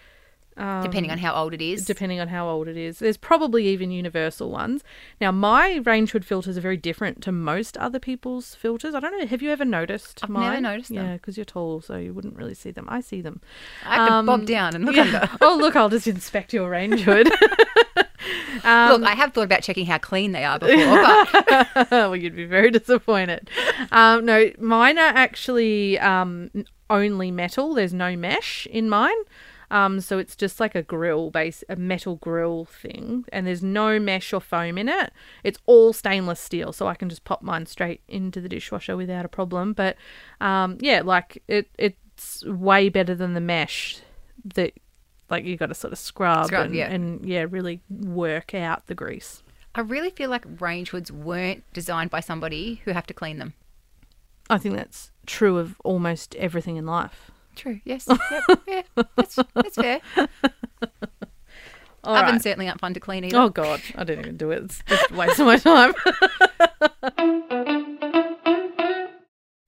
Depending 0.57 1.09
on 1.11 1.17
how 1.17 1.33
old 1.33 1.53
it 1.53 1.61
is. 1.61 1.85
depending 1.85 2.19
on 2.19 2.27
how 2.27 2.47
old 2.47 2.67
it 2.67 2.77
is, 2.77 2.99
there's 2.99 3.17
probably 3.17 3.67
even 3.67 3.89
universal 3.89 4.51
ones. 4.51 4.83
Now, 5.19 5.31
my 5.31 5.77
range 5.85 6.11
hood 6.11 6.25
filters 6.25 6.57
are 6.57 6.61
very 6.61 6.77
different 6.77 7.21
to 7.23 7.31
most 7.31 7.77
other 7.77 7.99
people's 7.99 8.53
filters. 8.55 8.93
I 8.93 8.99
don't 8.99 9.17
know. 9.19 9.25
Have 9.25 9.41
you 9.41 9.49
ever 9.49 9.65
noticed? 9.65 10.19
I've 10.23 10.29
mine? 10.29 10.49
never 10.49 10.61
noticed 10.61 10.89
them. 10.89 10.97
Yeah, 11.05 11.13
because 11.13 11.37
you're 11.37 11.45
tall, 11.45 11.81
so 11.81 11.95
you 11.97 12.13
wouldn't 12.13 12.35
really 12.35 12.53
see 12.53 12.71
them. 12.71 12.85
I 12.89 13.01
see 13.01 13.21
them. 13.21 13.41
I 13.85 13.95
have 13.95 14.07
to 14.07 14.13
Um, 14.13 14.25
bob 14.25 14.45
down 14.45 14.75
and 14.75 14.85
look 14.85 14.95
Yeah. 14.95 15.03
under. 15.03 15.29
oh, 15.41 15.57
look! 15.59 15.75
I'll 15.75 15.89
just 15.89 16.07
inspect 16.07 16.53
your 16.53 16.69
range 16.69 17.01
hood. 17.01 17.29
Um, 18.63 19.01
Look, 19.01 19.09
I 19.09 19.15
have 19.15 19.33
thought 19.33 19.45
about 19.45 19.63
checking 19.63 19.87
how 19.87 19.97
clean 19.97 20.31
they 20.33 20.43
are 20.43 20.59
before, 20.59 20.75
but 21.01 21.89
well, 21.91 22.15
you'd 22.15 22.35
be 22.35 22.45
very 22.45 22.69
disappointed. 22.69 23.49
Um, 23.91 24.25
no, 24.25 24.51
mine 24.59 24.99
are 24.99 25.01
actually 25.15 25.97
um, 25.97 26.51
only 26.89 27.31
metal. 27.31 27.73
There's 27.73 27.93
no 27.93 28.15
mesh 28.15 28.67
in 28.67 28.87
mine. 28.89 29.17
Um, 29.71 30.01
so 30.01 30.19
it's 30.19 30.35
just 30.35 30.59
like 30.59 30.75
a 30.75 30.83
grill 30.83 31.31
base, 31.31 31.63
a 31.69 31.77
metal 31.77 32.17
grill 32.17 32.65
thing, 32.65 33.23
and 33.31 33.47
there's 33.47 33.63
no 33.63 33.99
mesh 33.99 34.33
or 34.33 34.41
foam 34.41 34.77
in 34.77 34.89
it. 34.89 35.13
It's 35.45 35.57
all 35.65 35.93
stainless 35.93 36.41
steel, 36.41 36.73
so 36.73 36.87
I 36.87 36.95
can 36.95 37.07
just 37.07 37.23
pop 37.23 37.41
mine 37.41 37.65
straight 37.65 38.01
into 38.09 38.41
the 38.41 38.49
dishwasher 38.49 38.97
without 38.97 39.23
a 39.23 39.29
problem. 39.29 39.71
But 39.71 39.95
um, 40.41 40.77
yeah, 40.81 41.01
like 41.03 41.41
it, 41.47 41.69
it's 41.77 42.45
way 42.45 42.89
better 42.89 43.15
than 43.15 43.33
the 43.33 43.39
mesh 43.39 44.01
that 44.43 44.73
like 45.29 45.45
you 45.45 45.55
got 45.55 45.67
to 45.67 45.73
sort 45.73 45.93
of 45.93 45.99
scrub, 45.99 46.47
Scrub, 46.47 46.65
and, 46.65 46.75
yeah. 46.75 46.89
and 46.89 47.25
yeah, 47.25 47.45
really 47.49 47.79
work 47.89 48.53
out 48.53 48.87
the 48.87 48.95
grease. 48.95 49.41
I 49.73 49.79
really 49.79 50.09
feel 50.09 50.29
like 50.29 50.43
range 50.59 50.89
hoods 50.89 51.13
weren't 51.13 51.63
designed 51.71 52.09
by 52.09 52.19
somebody 52.19 52.81
who 52.83 52.91
have 52.91 53.07
to 53.07 53.13
clean 53.13 53.37
them. 53.37 53.53
I 54.49 54.57
think 54.57 54.75
that's 54.75 55.11
true 55.25 55.57
of 55.57 55.79
almost 55.85 56.35
everything 56.35 56.75
in 56.75 56.85
life. 56.85 57.30
True. 57.55 57.79
Yes. 57.83 58.07
Yep. 58.31 58.61
yeah. 58.67 58.81
That's, 59.15 59.35
that's 59.53 59.75
fair. 59.75 60.01
All 62.03 62.15
Ovens 62.15 62.31
right. 62.33 62.41
certainly 62.41 62.67
aren't 62.67 62.81
fun 62.81 62.93
to 62.95 62.99
clean 62.99 63.23
either. 63.25 63.37
Oh 63.37 63.49
god, 63.49 63.79
I 63.95 64.03
didn't 64.03 64.25
even 64.25 64.37
do 64.37 64.49
it. 64.51 64.63
It's 64.63 64.83
just 64.87 65.11
a 65.11 65.15
waste 65.15 65.39
of 65.39 65.45
my 65.45 65.57
time. 65.57 65.93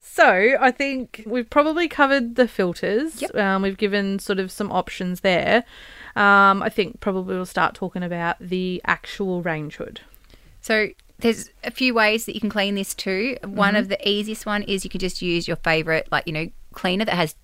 so 0.00 0.56
I 0.60 0.72
think 0.72 1.22
we've 1.26 1.48
probably 1.48 1.86
covered 1.86 2.34
the 2.34 2.48
filters. 2.48 3.22
Yep. 3.22 3.36
Um, 3.36 3.62
we've 3.62 3.76
given 3.76 4.18
sort 4.18 4.40
of 4.40 4.50
some 4.50 4.72
options 4.72 5.20
there. 5.20 5.64
Um, 6.16 6.62
I 6.62 6.70
think 6.70 6.98
probably 7.00 7.36
we'll 7.36 7.46
start 7.46 7.74
talking 7.74 8.02
about 8.02 8.36
the 8.40 8.82
actual 8.84 9.42
range 9.42 9.76
hood. 9.76 10.00
So 10.60 10.88
there's 11.18 11.50
a 11.62 11.70
few 11.70 11.94
ways 11.94 12.26
that 12.26 12.34
you 12.34 12.40
can 12.40 12.50
clean 12.50 12.74
this 12.74 12.94
too. 12.94 13.36
Mm-hmm. 13.42 13.54
One 13.54 13.76
of 13.76 13.88
the 13.88 14.08
easiest 14.08 14.44
one 14.44 14.64
is 14.64 14.82
you 14.82 14.90
can 14.90 15.00
just 15.00 15.22
use 15.22 15.46
your 15.46 15.56
favorite, 15.58 16.08
like 16.10 16.26
you 16.26 16.32
know, 16.32 16.50
cleaner 16.72 17.04
that 17.04 17.14
has 17.14 17.36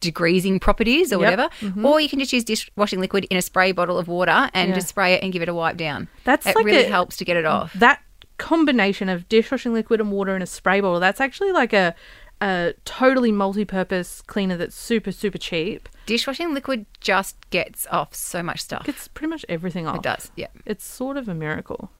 degreasing 0.00 0.60
properties 0.60 1.12
or 1.12 1.20
Yep. 1.20 1.38
Mm-hmm. 1.38 1.68
whatever, 1.82 1.88
or 1.88 2.00
you 2.00 2.08
can 2.08 2.18
just 2.18 2.32
use 2.32 2.44
dishwashing 2.44 3.00
liquid 3.00 3.26
in 3.30 3.36
a 3.36 3.42
spray 3.42 3.72
bottle 3.72 3.98
of 3.98 4.08
water 4.08 4.50
and 4.54 4.70
Yeah. 4.70 4.74
just 4.74 4.88
spray 4.88 5.14
it 5.14 5.22
and 5.22 5.32
give 5.32 5.42
it 5.42 5.48
a 5.48 5.54
wipe 5.54 5.76
down. 5.76 6.08
That's 6.24 6.46
it 6.46 6.54
like 6.56 6.64
really 6.66 6.84
a- 6.84 6.88
helps 6.88 7.16
to 7.18 7.24
get 7.24 7.36
it 7.36 7.44
off. 7.44 7.72
That 7.74 8.00
combination 8.38 9.08
of 9.08 9.28
dishwashing 9.28 9.72
liquid 9.72 10.00
and 10.00 10.10
water 10.12 10.36
in 10.36 10.42
a 10.42 10.46
spray 10.46 10.80
bottle, 10.80 11.00
that's 11.00 11.20
actually 11.20 11.52
like 11.52 11.72
a 11.72 11.94
a 12.42 12.74
totally 12.84 13.32
multi-purpose 13.32 14.20
cleaner 14.26 14.58
that's 14.58 14.76
super 14.76 15.10
super 15.10 15.38
cheap. 15.38 15.88
Dishwashing 16.04 16.52
liquid 16.52 16.84
just 17.00 17.36
gets 17.48 17.86
off 17.90 18.14
so 18.14 18.42
much 18.42 18.60
stuff. 18.60 18.86
It's 18.88 19.08
pretty 19.08 19.30
much 19.30 19.44
everything 19.48 19.86
off. 19.86 19.96
It 19.96 20.02
does, 20.02 20.30
yeah. 20.36 20.48
It's 20.66 20.84
sort 20.84 21.16
of 21.16 21.28
a 21.28 21.34
miracle. 21.34 21.90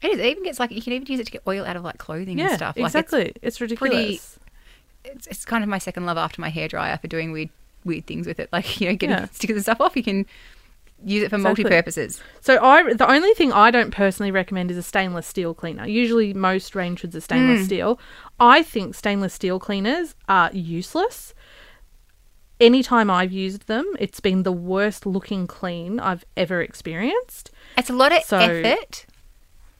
It 0.00 0.12
is. 0.12 0.18
It 0.20 0.26
even 0.26 0.44
gets 0.44 0.60
like 0.60 0.70
you 0.70 0.80
can 0.80 0.92
even 0.92 1.06
use 1.08 1.18
it 1.18 1.26
to 1.26 1.32
get 1.32 1.42
oil 1.48 1.64
out 1.66 1.74
of 1.74 1.82
like 1.82 1.98
clothing 1.98 2.38
Yeah, 2.38 2.50
and 2.50 2.56
stuff. 2.56 2.76
Like, 2.76 2.86
exactly. 2.86 3.32
It's, 3.42 3.60
ridiculous. 3.60 4.38
It's, 5.04 5.26
it's 5.26 5.44
kind 5.44 5.62
of 5.62 5.68
my 5.70 5.78
second 5.78 6.06
love 6.06 6.16
after 6.16 6.40
my 6.40 6.50
hairdryer 6.50 7.00
for 7.00 7.06
doing 7.08 7.32
weird 7.32 7.50
weird 7.84 8.06
things 8.06 8.26
with 8.26 8.38
it. 8.40 8.48
Like 8.52 8.80
you 8.80 8.88
know, 8.88 8.96
getting 8.96 9.16
Yeah. 9.16 9.26
stickers 9.32 9.56
and 9.56 9.62
stuff 9.64 9.80
off. 9.80 9.96
You 9.96 10.02
can 10.02 10.26
use 11.04 11.22
it 11.22 11.28
for 11.28 11.36
Exactly. 11.36 11.64
multi 11.64 11.76
purposes. 11.76 12.20
So 12.40 12.62
I 12.64 12.94
the 12.94 13.10
only 13.10 13.34
thing 13.34 13.52
I 13.52 13.70
don't 13.70 13.90
personally 13.90 14.30
recommend 14.30 14.70
is 14.70 14.76
a 14.78 14.82
stainless 14.82 15.26
steel 15.26 15.52
cleaner. 15.54 15.86
Usually 15.86 16.32
most 16.32 16.74
range 16.74 17.02
hoods 17.02 17.14
are 17.16 17.20
stainless 17.20 17.62
Mm. 17.62 17.66
steel. 17.66 18.00
I 18.40 18.62
think 18.62 18.94
stainless 18.94 19.34
steel 19.34 19.58
cleaners 19.58 20.14
are 20.28 20.50
useless. 20.52 21.34
Anytime 22.60 23.10
I've 23.10 23.32
used 23.32 23.66
them, 23.66 23.84
it's 23.98 24.20
been 24.20 24.44
the 24.44 24.52
worst 24.52 25.04
looking 25.04 25.46
clean 25.46 25.98
I've 25.98 26.24
ever 26.36 26.62
experienced. 26.62 27.50
It's 27.76 27.90
a 27.90 27.92
lot 27.92 28.12
of 28.16 28.22
So- 28.22 28.38
effort 28.38 29.06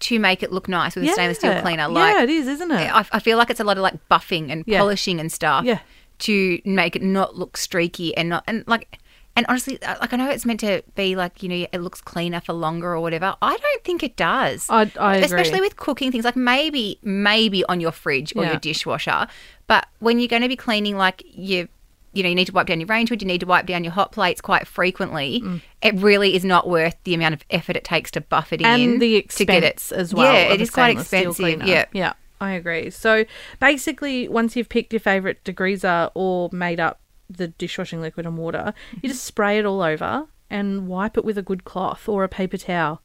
to 0.08 0.18
make 0.18 0.42
it 0.42 0.50
look 0.52 0.68
nice 0.68 0.94
with 0.96 1.04
a 1.04 1.08
stainless 1.12 1.38
steel 1.38 1.52
Yeah. 1.52 1.60
cleaner. 1.62 1.82
yeah, 1.82 1.86
Like 1.88 2.22
it 2.24 2.30
is, 2.30 2.46
isn't 2.48 2.70
it? 2.70 2.90
I, 2.94 3.04
I 3.12 3.18
feel 3.20 3.38
like 3.38 3.50
it's 3.50 3.60
a 3.60 3.64
lot 3.64 3.76
of 3.78 3.82
like 3.82 3.94
buffing 4.10 4.50
and 4.50 4.64
Yeah. 4.66 4.78
polishing 4.80 5.18
and 5.20 5.30
stuff. 5.32 5.64
Yeah. 5.64 5.80
To 6.20 6.60
make 6.64 6.94
it 6.96 7.02
not 7.02 7.36
look 7.36 7.56
streaky 7.56 8.16
and 8.16 8.28
not 8.28 8.44
and 8.46 8.64
like. 8.66 8.98
And 9.36 9.44
honestly, 9.48 9.82
uh, 9.82 9.96
like 10.00 10.12
I 10.12 10.16
know 10.16 10.30
it's 10.30 10.46
meant 10.46 10.60
to 10.60 10.82
be 10.94 11.16
like 11.16 11.42
you 11.42 11.48
know 11.48 11.66
it 11.72 11.80
looks 11.80 12.00
cleaner 12.00 12.40
for 12.40 12.52
longer 12.52 12.94
or 12.94 13.00
whatever. 13.00 13.34
I 13.42 13.56
don't 13.56 13.82
think 13.82 14.04
it 14.04 14.14
does. 14.16 14.66
I, 14.70 14.82
I 14.96 15.16
agree. 15.16 15.24
especially 15.24 15.60
with 15.60 15.74
cooking 15.74 16.12
things 16.12 16.24
like 16.24 16.36
maybe 16.36 17.00
maybe 17.02 17.64
on 17.64 17.80
your 17.80 17.90
fridge 17.90 18.32
or 18.36 18.44
Yeah. 18.44 18.50
your 18.52 18.60
dishwasher 18.60 19.26
but 19.66 19.88
when 19.98 20.20
you're 20.20 20.28
going 20.28 20.42
to 20.42 20.48
be 20.48 20.54
cleaning 20.54 20.96
like 20.96 21.24
you 21.26 21.66
you 22.14 22.22
know 22.22 22.28
you 22.28 22.34
need 22.34 22.46
to 22.46 22.52
wipe 22.52 22.66
down 22.66 22.80
your 22.80 22.86
range 22.86 23.08
hood 23.08 23.20
you 23.22 23.28
need 23.28 23.40
to 23.40 23.46
wipe 23.46 23.66
down 23.66 23.84
your 23.84 23.92
hot 23.92 24.12
plates 24.12 24.40
quite 24.40 24.66
frequently 24.66 25.40
Mm. 25.42 25.60
it 25.82 25.94
really 25.96 26.34
is 26.34 26.44
not 26.44 26.68
worth 26.68 26.96
the 27.04 27.14
amount 27.14 27.34
of 27.34 27.44
effort 27.50 27.76
it 27.76 27.84
takes 27.84 28.10
to 28.12 28.20
buff 28.20 28.52
it 28.52 28.60
in 28.60 28.66
and 28.66 29.02
the 29.02 29.22
to 29.22 29.44
get 29.44 29.62
it 29.64 29.90
as 29.92 30.14
well. 30.14 30.32
yeah 30.32 30.52
it 30.52 30.60
is 30.60 30.70
quite 30.70 30.96
expensive 30.98 31.62
yeah 31.66 31.84
yeah, 31.92 32.12
I 32.40 32.52
agree. 32.52 32.90
So 32.90 33.24
basically, 33.60 34.28
once 34.28 34.54
you've 34.56 34.68
picked 34.68 34.92
your 34.92 35.00
favorite 35.00 35.42
degreaser 35.44 36.10
or 36.14 36.50
made 36.52 36.78
up 36.80 37.00
the 37.30 37.48
dishwashing 37.48 38.00
liquid 38.02 38.26
and 38.26 38.36
water, 38.36 38.74
you 39.00 39.08
just 39.08 39.24
spray 39.24 39.58
it 39.58 39.64
all 39.64 39.80
over 39.80 40.26
and 40.50 40.86
wipe 40.88 41.16
it 41.16 41.24
with 41.24 41.38
a 41.38 41.42
good 41.42 41.64
cloth 41.64 42.06
or 42.08 42.22
a 42.22 42.28
paper 42.28 42.58
towel. 42.58 43.00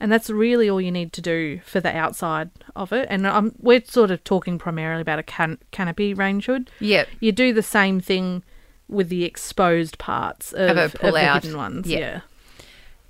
And 0.00 0.12
that's 0.12 0.30
really 0.30 0.70
all 0.70 0.80
you 0.80 0.92
need 0.92 1.12
to 1.14 1.20
do 1.20 1.60
for 1.64 1.80
the 1.80 1.94
outside 1.96 2.50
of 2.76 2.92
it. 2.92 3.08
And 3.10 3.26
um, 3.26 3.52
we're 3.58 3.82
sort 3.84 4.10
of 4.12 4.22
talking 4.22 4.58
primarily 4.58 5.02
about 5.02 5.18
a 5.18 5.24
can- 5.24 5.58
canopy 5.72 6.14
range 6.14 6.46
hood. 6.46 6.70
yeah 6.78 7.04
You 7.20 7.32
do 7.32 7.52
the 7.52 7.62
same 7.62 8.00
thing 8.00 8.44
with 8.88 9.08
the 9.08 9.24
exposed 9.24 9.98
parts 9.98 10.52
of, 10.52 10.70
Of 10.70 10.76
a 10.76 11.06
of 11.08 11.14
the 11.14 11.32
hidden 11.32 11.56
ones. 11.56 11.88
Yeah. 11.88 11.98
yeah. 11.98 12.20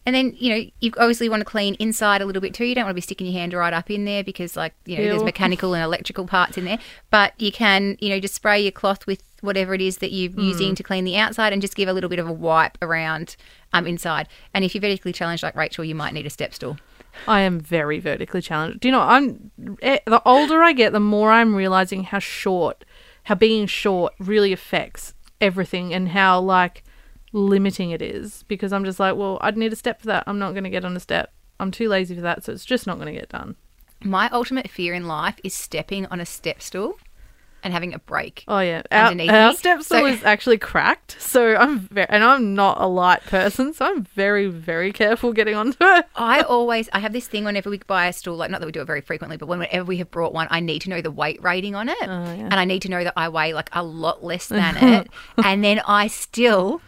and 0.06 0.14
then 0.14 0.34
you 0.38 0.48
know 0.54 0.64
you 0.80 0.92
obviously 0.96 1.28
want 1.28 1.40
to 1.40 1.44
clean 1.44 1.74
inside 1.74 2.20
a 2.22 2.24
little 2.24 2.40
bit 2.42 2.54
too 2.54 2.64
you 2.64 2.74
don't 2.74 2.84
want 2.84 2.90
to 2.92 2.94
be 2.96 3.00
sticking 3.02 3.26
your 3.26 3.34
hand 3.38 3.52
right 3.52 3.72
up 3.74 3.90
in 3.90 4.04
there 4.04 4.24
because 4.24 4.56
like 4.56 4.72
you 4.86 4.96
know 4.96 5.04
there's 5.04 5.22
mechanical 5.22 5.74
and 5.74 5.84
electrical 5.84 6.26
parts 6.26 6.56
in 6.58 6.64
there 6.64 6.78
but 7.10 7.32
you 7.38 7.52
can 7.52 7.96
you 8.00 8.08
know 8.08 8.18
just 8.18 8.34
spray 8.34 8.60
your 8.60 8.72
cloth 8.72 9.06
with 9.06 9.22
whatever 9.40 9.74
it 9.74 9.80
is 9.80 9.98
that 9.98 10.12
you're 10.12 10.30
Hmm. 10.32 10.40
using 10.40 10.74
to 10.74 10.82
clean 10.82 11.04
the 11.04 11.16
outside 11.16 11.52
and 11.52 11.62
just 11.62 11.76
give 11.76 11.88
a 11.88 11.92
little 11.92 12.10
bit 12.10 12.18
of 12.18 12.28
a 12.28 12.32
wipe 12.32 12.76
around 12.82 13.36
um, 13.72 13.86
inside 13.86 14.28
and 14.54 14.64
if 14.64 14.74
you're 14.74 14.80
vertically 14.82 15.12
challenged 15.12 15.42
like 15.42 15.54
Rachael 15.56 15.84
you 15.84 15.94
might 15.94 16.14
need 16.14 16.26
a 16.26 16.30
step 16.30 16.54
stool 16.54 16.78
I 17.26 17.40
am 17.40 17.58
very 17.58 17.98
vertically 17.98 18.40
challenged. 18.40 18.78
Do 18.78 18.86
you 18.88 18.92
know? 18.92 19.00
I'm 19.00 19.50
eh, 19.82 19.98
the 20.06 20.22
older 20.24 20.62
I 20.62 20.72
get, 20.72 20.92
the 20.92 21.00
more 21.00 21.32
I'm 21.32 21.52
realizing 21.56 22.04
how 22.04 22.20
short, 22.20 22.84
how 23.24 23.34
being 23.34 23.66
short 23.66 24.12
really 24.20 24.52
affects 24.52 25.14
everything, 25.40 25.92
and 25.92 26.10
how 26.10 26.38
like 26.40 26.84
limiting 27.32 27.90
it 27.90 28.02
is. 28.02 28.44
Because 28.46 28.72
I'm 28.72 28.84
just 28.84 29.00
like, 29.00 29.16
well, 29.16 29.38
I'd 29.40 29.56
need 29.56 29.72
a 29.72 29.76
step 29.76 30.00
for 30.00 30.06
that. 30.06 30.24
I'm 30.28 30.38
not 30.38 30.52
going 30.52 30.62
to 30.62 30.70
get 30.70 30.84
on 30.84 30.96
a 30.96 31.00
step. 31.00 31.32
I'm 31.58 31.72
too 31.72 31.88
lazy 31.88 32.14
for 32.14 32.20
that, 32.20 32.44
so 32.44 32.52
it's 32.52 32.64
just 32.64 32.86
not 32.86 32.98
going 33.00 33.12
to 33.12 33.18
get 33.18 33.30
done. 33.30 33.56
My 34.04 34.28
ultimate 34.30 34.70
fear 34.70 34.94
in 34.94 35.08
life 35.08 35.40
is 35.42 35.54
stepping 35.54 36.06
on 36.06 36.20
a 36.20 36.26
step 36.26 36.62
stool 36.62 36.98
and 37.64 37.72
having 37.72 37.92
a 37.94 37.98
break. 37.98 38.44
Oh 38.48 38.60
yeah, 38.60 38.82
our, 38.90 39.06
Underneath 39.08 39.30
our 39.30 39.50
me. 39.50 39.56
step 39.56 39.82
stool 39.82 39.98
So- 40.00 40.06
is 40.06 40.22
actually 40.24 40.58
cracked, 40.58 41.16
so 41.20 41.56
I'm 41.56 41.80
very, 41.80 42.06
and 42.08 42.22
I'm 42.22 42.54
not 42.54 42.80
a 42.80 42.86
light 42.86 43.22
person, 43.24 43.74
so 43.74 43.86
I'm 43.86 44.04
very 44.04 44.46
very 44.46 44.92
careful 44.92 45.32
getting 45.32 45.54
onto 45.54 45.76
it. 45.80 46.04
I 46.16 46.40
always 46.48 46.88
I 46.92 47.00
have 47.00 47.12
this 47.12 47.26
thing 47.26 47.44
whenever 47.44 47.70
we 47.70 47.78
buy 47.78 48.06
a 48.06 48.12
stool, 48.12 48.36
like 48.36 48.50
not 48.50 48.60
that 48.60 48.66
we 48.66 48.72
do 48.72 48.80
it 48.80 48.86
very 48.86 49.00
frequently, 49.00 49.36
but 49.36 49.46
whenever 49.48 49.84
we 49.84 49.96
have 49.98 50.10
brought 50.10 50.32
one, 50.32 50.46
I 50.50 50.60
need 50.60 50.82
to 50.82 50.90
know 50.90 51.00
the 51.00 51.10
weight 51.10 51.42
rating 51.42 51.74
on 51.74 51.88
it, 51.88 51.96
Oh, 52.02 52.06
and 52.08 52.54
I 52.54 52.64
need 52.64 52.82
to 52.82 52.88
know 52.88 53.02
that 53.04 53.14
I 53.16 53.28
weigh 53.28 53.52
like 53.54 53.70
a 53.72 53.82
lot 53.82 54.22
less 54.24 54.46
than 54.48 54.76
it, 54.80 55.08
and 55.44 55.64
then 55.64 55.80
I 55.86 56.06
still 56.06 56.80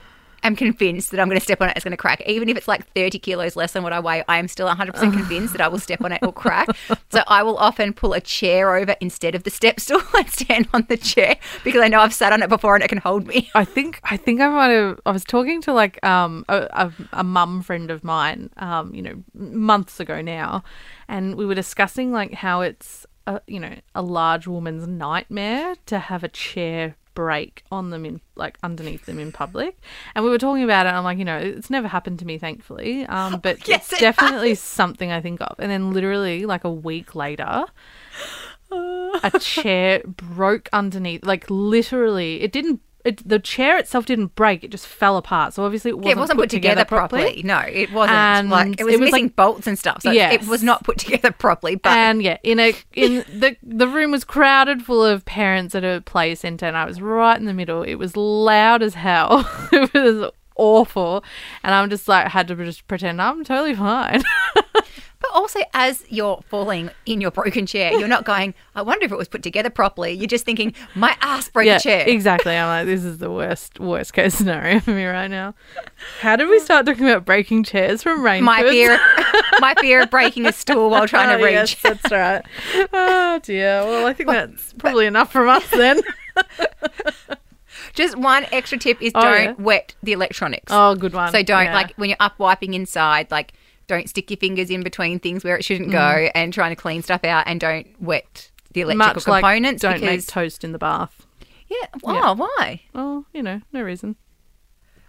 am 0.43 0.57
convinced 0.57 1.11
that 1.11 1.21
I'm 1.21 1.29
going 1.29 1.39
to 1.39 1.45
step 1.45 1.61
on 1.61 1.69
it, 1.69 1.77
it's 1.77 1.85
going 1.85 1.93
to 1.93 1.97
crack, 1.97 2.23
even 2.27 2.49
if 2.49 2.57
it's 2.57 2.69
like 2.69 2.87
30 2.95 3.19
kilos 3.19 3.57
less 3.57 3.73
than 3.73 3.83
what 3.83 3.93
I 3.93 4.01
weigh. 4.01 4.25
I 4.29 4.39
am 4.39 4.49
still 4.49 4.67
100 4.67 4.93
percent 4.93 5.15
convinced 5.15 5.53
that 5.55 5.61
I 5.61 5.69
will 5.69 5.79
step 5.79 6.03
on 6.03 6.13
it, 6.13 6.21
it 6.23 6.27
will 6.27 6.33
crack. 6.33 6.69
So 7.11 7.25
I 7.27 7.43
will 7.43 7.57
often 7.57 7.93
pull 7.93 8.13
a 8.13 8.21
chair 8.21 8.77
over 8.77 8.95
instead 9.01 9.35
of 9.35 9.43
the 9.43 9.51
step 9.51 9.81
stool 9.81 10.01
and 10.17 10.31
stand 10.31 10.69
on 10.73 10.87
the 10.89 10.97
chair 10.97 11.37
because 11.65 11.83
I 11.83 11.89
know 11.89 12.01
I've 12.01 12.15
sat 12.15 12.33
on 12.33 12.41
it 12.41 12.49
before 12.49 12.77
and 12.77 12.85
it 12.85 12.89
can 12.89 12.99
hold 12.99 13.27
me. 13.27 13.51
I 13.55 13.65
think 13.65 14.01
I 14.05 14.17
think 14.17 14.41
I 14.41 14.49
might 14.49 14.69
have. 14.69 15.01
I 15.05 15.11
was 15.11 15.25
talking 15.25 15.61
to 15.63 15.73
like 15.73 16.05
um 16.05 16.45
a, 16.49 16.69
a, 16.71 16.93
a 17.15 17.25
mum 17.25 17.63
friend 17.63 17.91
of 17.91 18.05
mine, 18.05 18.51
um 18.59 18.95
you 18.95 19.03
know 19.03 19.25
months 19.35 19.99
ago 19.99 20.21
now, 20.21 20.63
and 21.09 21.35
we 21.35 21.45
were 21.47 21.55
discussing 21.55 22.13
like 22.13 22.33
how 22.35 22.61
it's 22.61 23.07
a, 23.27 23.41
you 23.47 23.59
know 23.59 23.75
a 23.95 24.03
large 24.03 24.47
woman's 24.47 24.87
nightmare 24.87 25.75
to 25.87 25.99
have 25.99 26.23
a 26.23 26.29
chair 26.29 26.97
break 27.21 27.65
on 27.71 27.91
them 27.91 28.07
in 28.07 28.19
like 28.35 28.57
underneath 28.62 29.05
them 29.05 29.19
in 29.19 29.31
public. 29.31 29.79
And 30.15 30.25
we 30.25 30.31
were 30.31 30.39
talking 30.39 30.65
about 30.65 30.87
it 30.87 30.89
and 30.89 30.97
i'm 30.97 31.05
like 31.05 31.19
you 31.19 31.25
know 31.27 31.37
it's 31.37 31.69
never 31.69 31.87
happened 31.87 32.19
to 32.21 32.25
me 32.25 32.39
thankfully. 32.39 33.05
Um 33.05 33.41
but 33.41 33.57
Yes, 33.69 33.93
it's 33.93 34.00
it 34.00 34.00
definitely 34.00 34.55
something 34.55 35.12
i 35.12 35.21
think 35.21 35.43
of. 35.43 35.55
And 35.59 35.71
then 35.71 35.93
literally 35.93 36.47
like 36.47 36.65
a 36.65 36.73
week 36.73 37.15
later 37.15 37.67
a 38.73 39.39
chair 39.39 40.00
broke 40.07 40.71
underneath 40.73 41.27
like 41.27 41.45
literally 41.50 42.41
it 42.41 42.53
didn't 42.53 42.81
it, 43.04 43.26
the 43.28 43.38
chair 43.38 43.78
itself 43.78 44.04
didn't 44.07 44.35
break 44.35 44.62
it 44.62 44.71
just 44.71 44.87
fell 44.87 45.16
apart 45.16 45.54
so 45.54 45.64
obviously 45.64 45.90
it 45.90 45.95
wasn't, 45.97 46.07
Yeah, 46.07 46.12
it 46.12 46.19
wasn't 46.19 46.38
put, 46.40 46.50
together, 46.50 46.85
properly. 46.85 47.42
No, 47.45 47.59
it 47.61 47.90
wasn't. 47.92 48.16
And 48.19 48.50
like 48.50 48.80
it 48.80 48.85
was, 48.85 48.95
it 48.95 49.00
was 49.00 49.11
missing 49.11 49.25
like- 49.26 49.37
bolts 49.37 49.66
and 49.66 49.78
stuff. 49.78 50.02
So 50.02 50.11
Yes. 50.11 50.35
it 50.35 50.49
was 50.49 50.62
not 50.62 50.85
put 50.85 50.99
together 51.04 51.30
properly. 51.33 51.76
But 51.76 51.92
and 51.92 52.23
yeah 52.23 52.37
in 52.42 52.59
a 52.61 52.75
in 52.95 53.25
the 53.33 53.57
the 53.62 53.88
room 53.88 54.11
was 54.11 54.25
crowded 54.25 54.83
full 54.83 55.04
of 55.04 55.25
parents 55.25 55.75
at 55.75 55.85
a 55.85 56.02
play 56.04 56.35
center 56.35 56.66
and 56.66 56.76
i 56.76 56.85
was 56.85 57.00
right 57.00 57.38
in 57.38 57.47
the 57.47 57.54
middle 57.54 57.83
it 57.83 57.95
was 57.95 58.16
loud 58.16 58.83
as 58.83 58.95
hell 58.95 59.49
it 59.73 59.92
was 59.95 60.30
awful 60.57 61.25
and 61.62 61.75
i'm 61.75 61.88
just 61.88 62.07
like 62.09 62.26
had 62.28 62.47
to 62.49 62.54
just 62.57 62.87
pretend 62.87 63.21
i'm 63.23 63.42
totally 63.45 63.75
fine 63.75 64.23
also 65.33 65.61
as 65.75 66.05
you're 66.09 66.41
falling 66.49 66.91
in 67.07 67.21
your 67.21 67.31
broken 67.31 67.67
chair, 67.67 67.93
you're 67.93 68.09
not 68.09 68.25
going. 68.25 68.55
I 68.75 68.83
wonder 68.83 69.05
if 69.07 69.13
it 69.13 69.17
was 69.19 69.29
put 69.29 69.43
together 69.43 69.71
properly. 69.71 70.13
You're 70.13 70.27
just 70.27 70.45
thinking, 70.45 70.75
my 70.95 71.17
ass 71.21 71.49
broke 71.49 71.67
yeah 71.67 71.77
a 71.77 71.81
chair. 71.81 72.05
exactly 72.09 72.57
i'm 72.57 72.67
like 72.67 72.87
this 72.87 73.05
is 73.05 73.19
the 73.19 73.31
worst 73.31 73.79
worst 73.81 74.13
case 74.13 74.35
scenario 74.35 74.81
for 74.81 74.91
me 74.93 75.05
right 75.05 75.29
now 75.29 75.55
how 76.21 76.37
did 76.37 76.49
we 76.49 76.59
start 76.61 76.87
talking 76.87 77.09
about 77.09 77.25
breaking 77.25 77.63
chairs 77.65 78.03
from 78.03 78.23
rain 78.25 78.43
my 78.45 78.63
fear, 78.63 78.99
my 79.61 79.75
fear 79.81 80.03
of 80.03 80.11
breaking 80.11 80.47
a 80.47 80.53
stool 80.53 80.91
while 80.91 81.07
trying 81.09 81.29
to 81.29 81.35
Oh, 81.43 81.45
reach. 81.47 81.53
yes, 81.55 81.77
that's 81.83 82.11
right. 82.13 82.43
Oh 82.93 83.41
dear. 83.43 83.83
Well, 83.85 84.07
I 84.07 84.13
think 84.13 84.29
that's 84.29 84.73
probably 84.75 85.07
enough 85.07 85.33
from 85.33 85.49
us 85.49 85.69
then. 85.71 86.01
Just 87.95 88.17
one 88.17 88.47
extra 88.53 88.79
tip 88.79 89.01
is 89.03 89.13
Oh, 89.15 89.21
don't 89.23 89.43
yeah. 89.43 89.53
wet 89.59 89.95
the 90.03 90.13
electronics. 90.13 90.71
Oh, 90.71 90.95
good 90.95 91.13
one. 91.13 91.33
So 91.33 91.43
don't 91.43 91.65
Yeah. 91.67 91.75
like 91.75 91.93
when 91.95 92.09
you're 92.11 92.17
up 92.21 92.39
wiping 92.39 92.75
inside, 92.75 93.31
like 93.31 93.53
don't 93.91 94.09
stick 94.09 94.31
your 94.31 94.39
fingers 94.39 94.71
in 94.71 94.83
between 94.83 95.19
things 95.19 95.45
where 95.45 95.57
it 95.57 95.65
shouldn't 95.65 95.91
go, 95.91 96.29
and 96.35 96.53
trying 96.55 96.71
to 96.71 96.77
clean 96.81 97.03
stuff 97.03 97.25
out, 97.25 97.45
and 97.47 97.61
don't 97.61 97.87
wet 98.01 98.51
the 98.73 98.81
electrical 98.81 99.11
Mm. 99.13 99.15
much 99.17 99.27
like 99.29 99.43
components. 99.43 99.83
don't 99.83 100.01
make 100.01 100.03
because, 100.03 100.27
toast 100.27 100.65
in 100.65 100.73
the 100.73 100.79
bath. 100.79 101.27
yeah. 101.69 101.87
Oh, 102.05 102.15
Yeah. 102.15 102.31
why? 102.33 102.81
Oh, 102.95 103.27
you 103.35 103.43
know, 103.43 103.61
no 103.73 103.83
reason. 103.83 104.17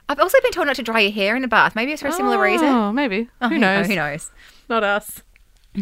I've 0.09 0.19
also 0.19 0.37
been 0.41 0.51
told 0.51 0.67
not 0.67 0.75
to 0.75 0.83
dry 0.83 0.99
your 0.99 1.11
hair 1.11 1.35
in 1.37 1.43
a 1.43 1.47
bath. 1.47 1.73
Maybe 1.75 1.93
it's 1.93 2.01
for 2.01 2.09
a 2.09 2.11
similar 2.11 2.41
reason. 2.41 2.67
Oh, 2.67 2.91
maybe. 2.91 3.29
Oh, 3.41 3.47
who 3.49 3.57
knows? 3.57 3.87
Who 3.87 3.95
knows? 3.95 4.29
Not 4.67 4.83
us. 4.83 5.21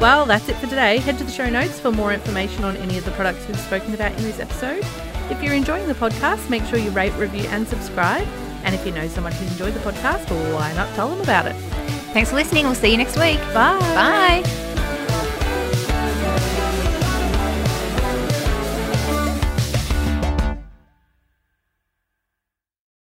Well, 0.00 0.26
that's 0.26 0.48
it 0.50 0.56
for 0.56 0.66
today. 0.66 0.98
Head 0.98 1.16
to 1.18 1.24
the 1.24 1.30
show 1.30 1.48
notes 1.48 1.80
for 1.80 1.90
more 1.90 2.12
information 2.12 2.64
on 2.64 2.76
any 2.76 2.98
of 2.98 3.04
the 3.06 3.10
products 3.12 3.46
we've 3.48 3.58
spoken 3.58 3.94
about 3.94 4.12
in 4.12 4.22
this 4.24 4.38
episode. 4.38 4.84
If 5.30 5.42
you're 5.42 5.54
enjoying 5.54 5.86
the 5.88 5.94
podcast, 5.94 6.48
make 6.50 6.64
sure 6.64 6.78
you 6.78 6.90
rate, 6.90 7.12
review, 7.14 7.44
and 7.50 7.66
subscribe. 7.66 8.26
And 8.64 8.74
if 8.74 8.84
you 8.86 8.92
know 8.92 9.06
someone 9.08 9.32
who's 9.32 9.50
enjoyed 9.52 9.74
the 9.74 9.80
podcast, 9.80 10.28
why 10.54 10.72
not 10.74 10.92
tell 10.94 11.08
them 11.08 11.20
about 11.20 11.46
it? 11.46 11.54
Thanks 12.12 12.30
for 12.30 12.36
listening. 12.36 12.64
We'll 12.64 12.74
see 12.74 12.90
you 12.90 12.96
next 12.96 13.18
week. 13.18 13.38
Bye. 13.52 13.78
Bye. 14.42 14.65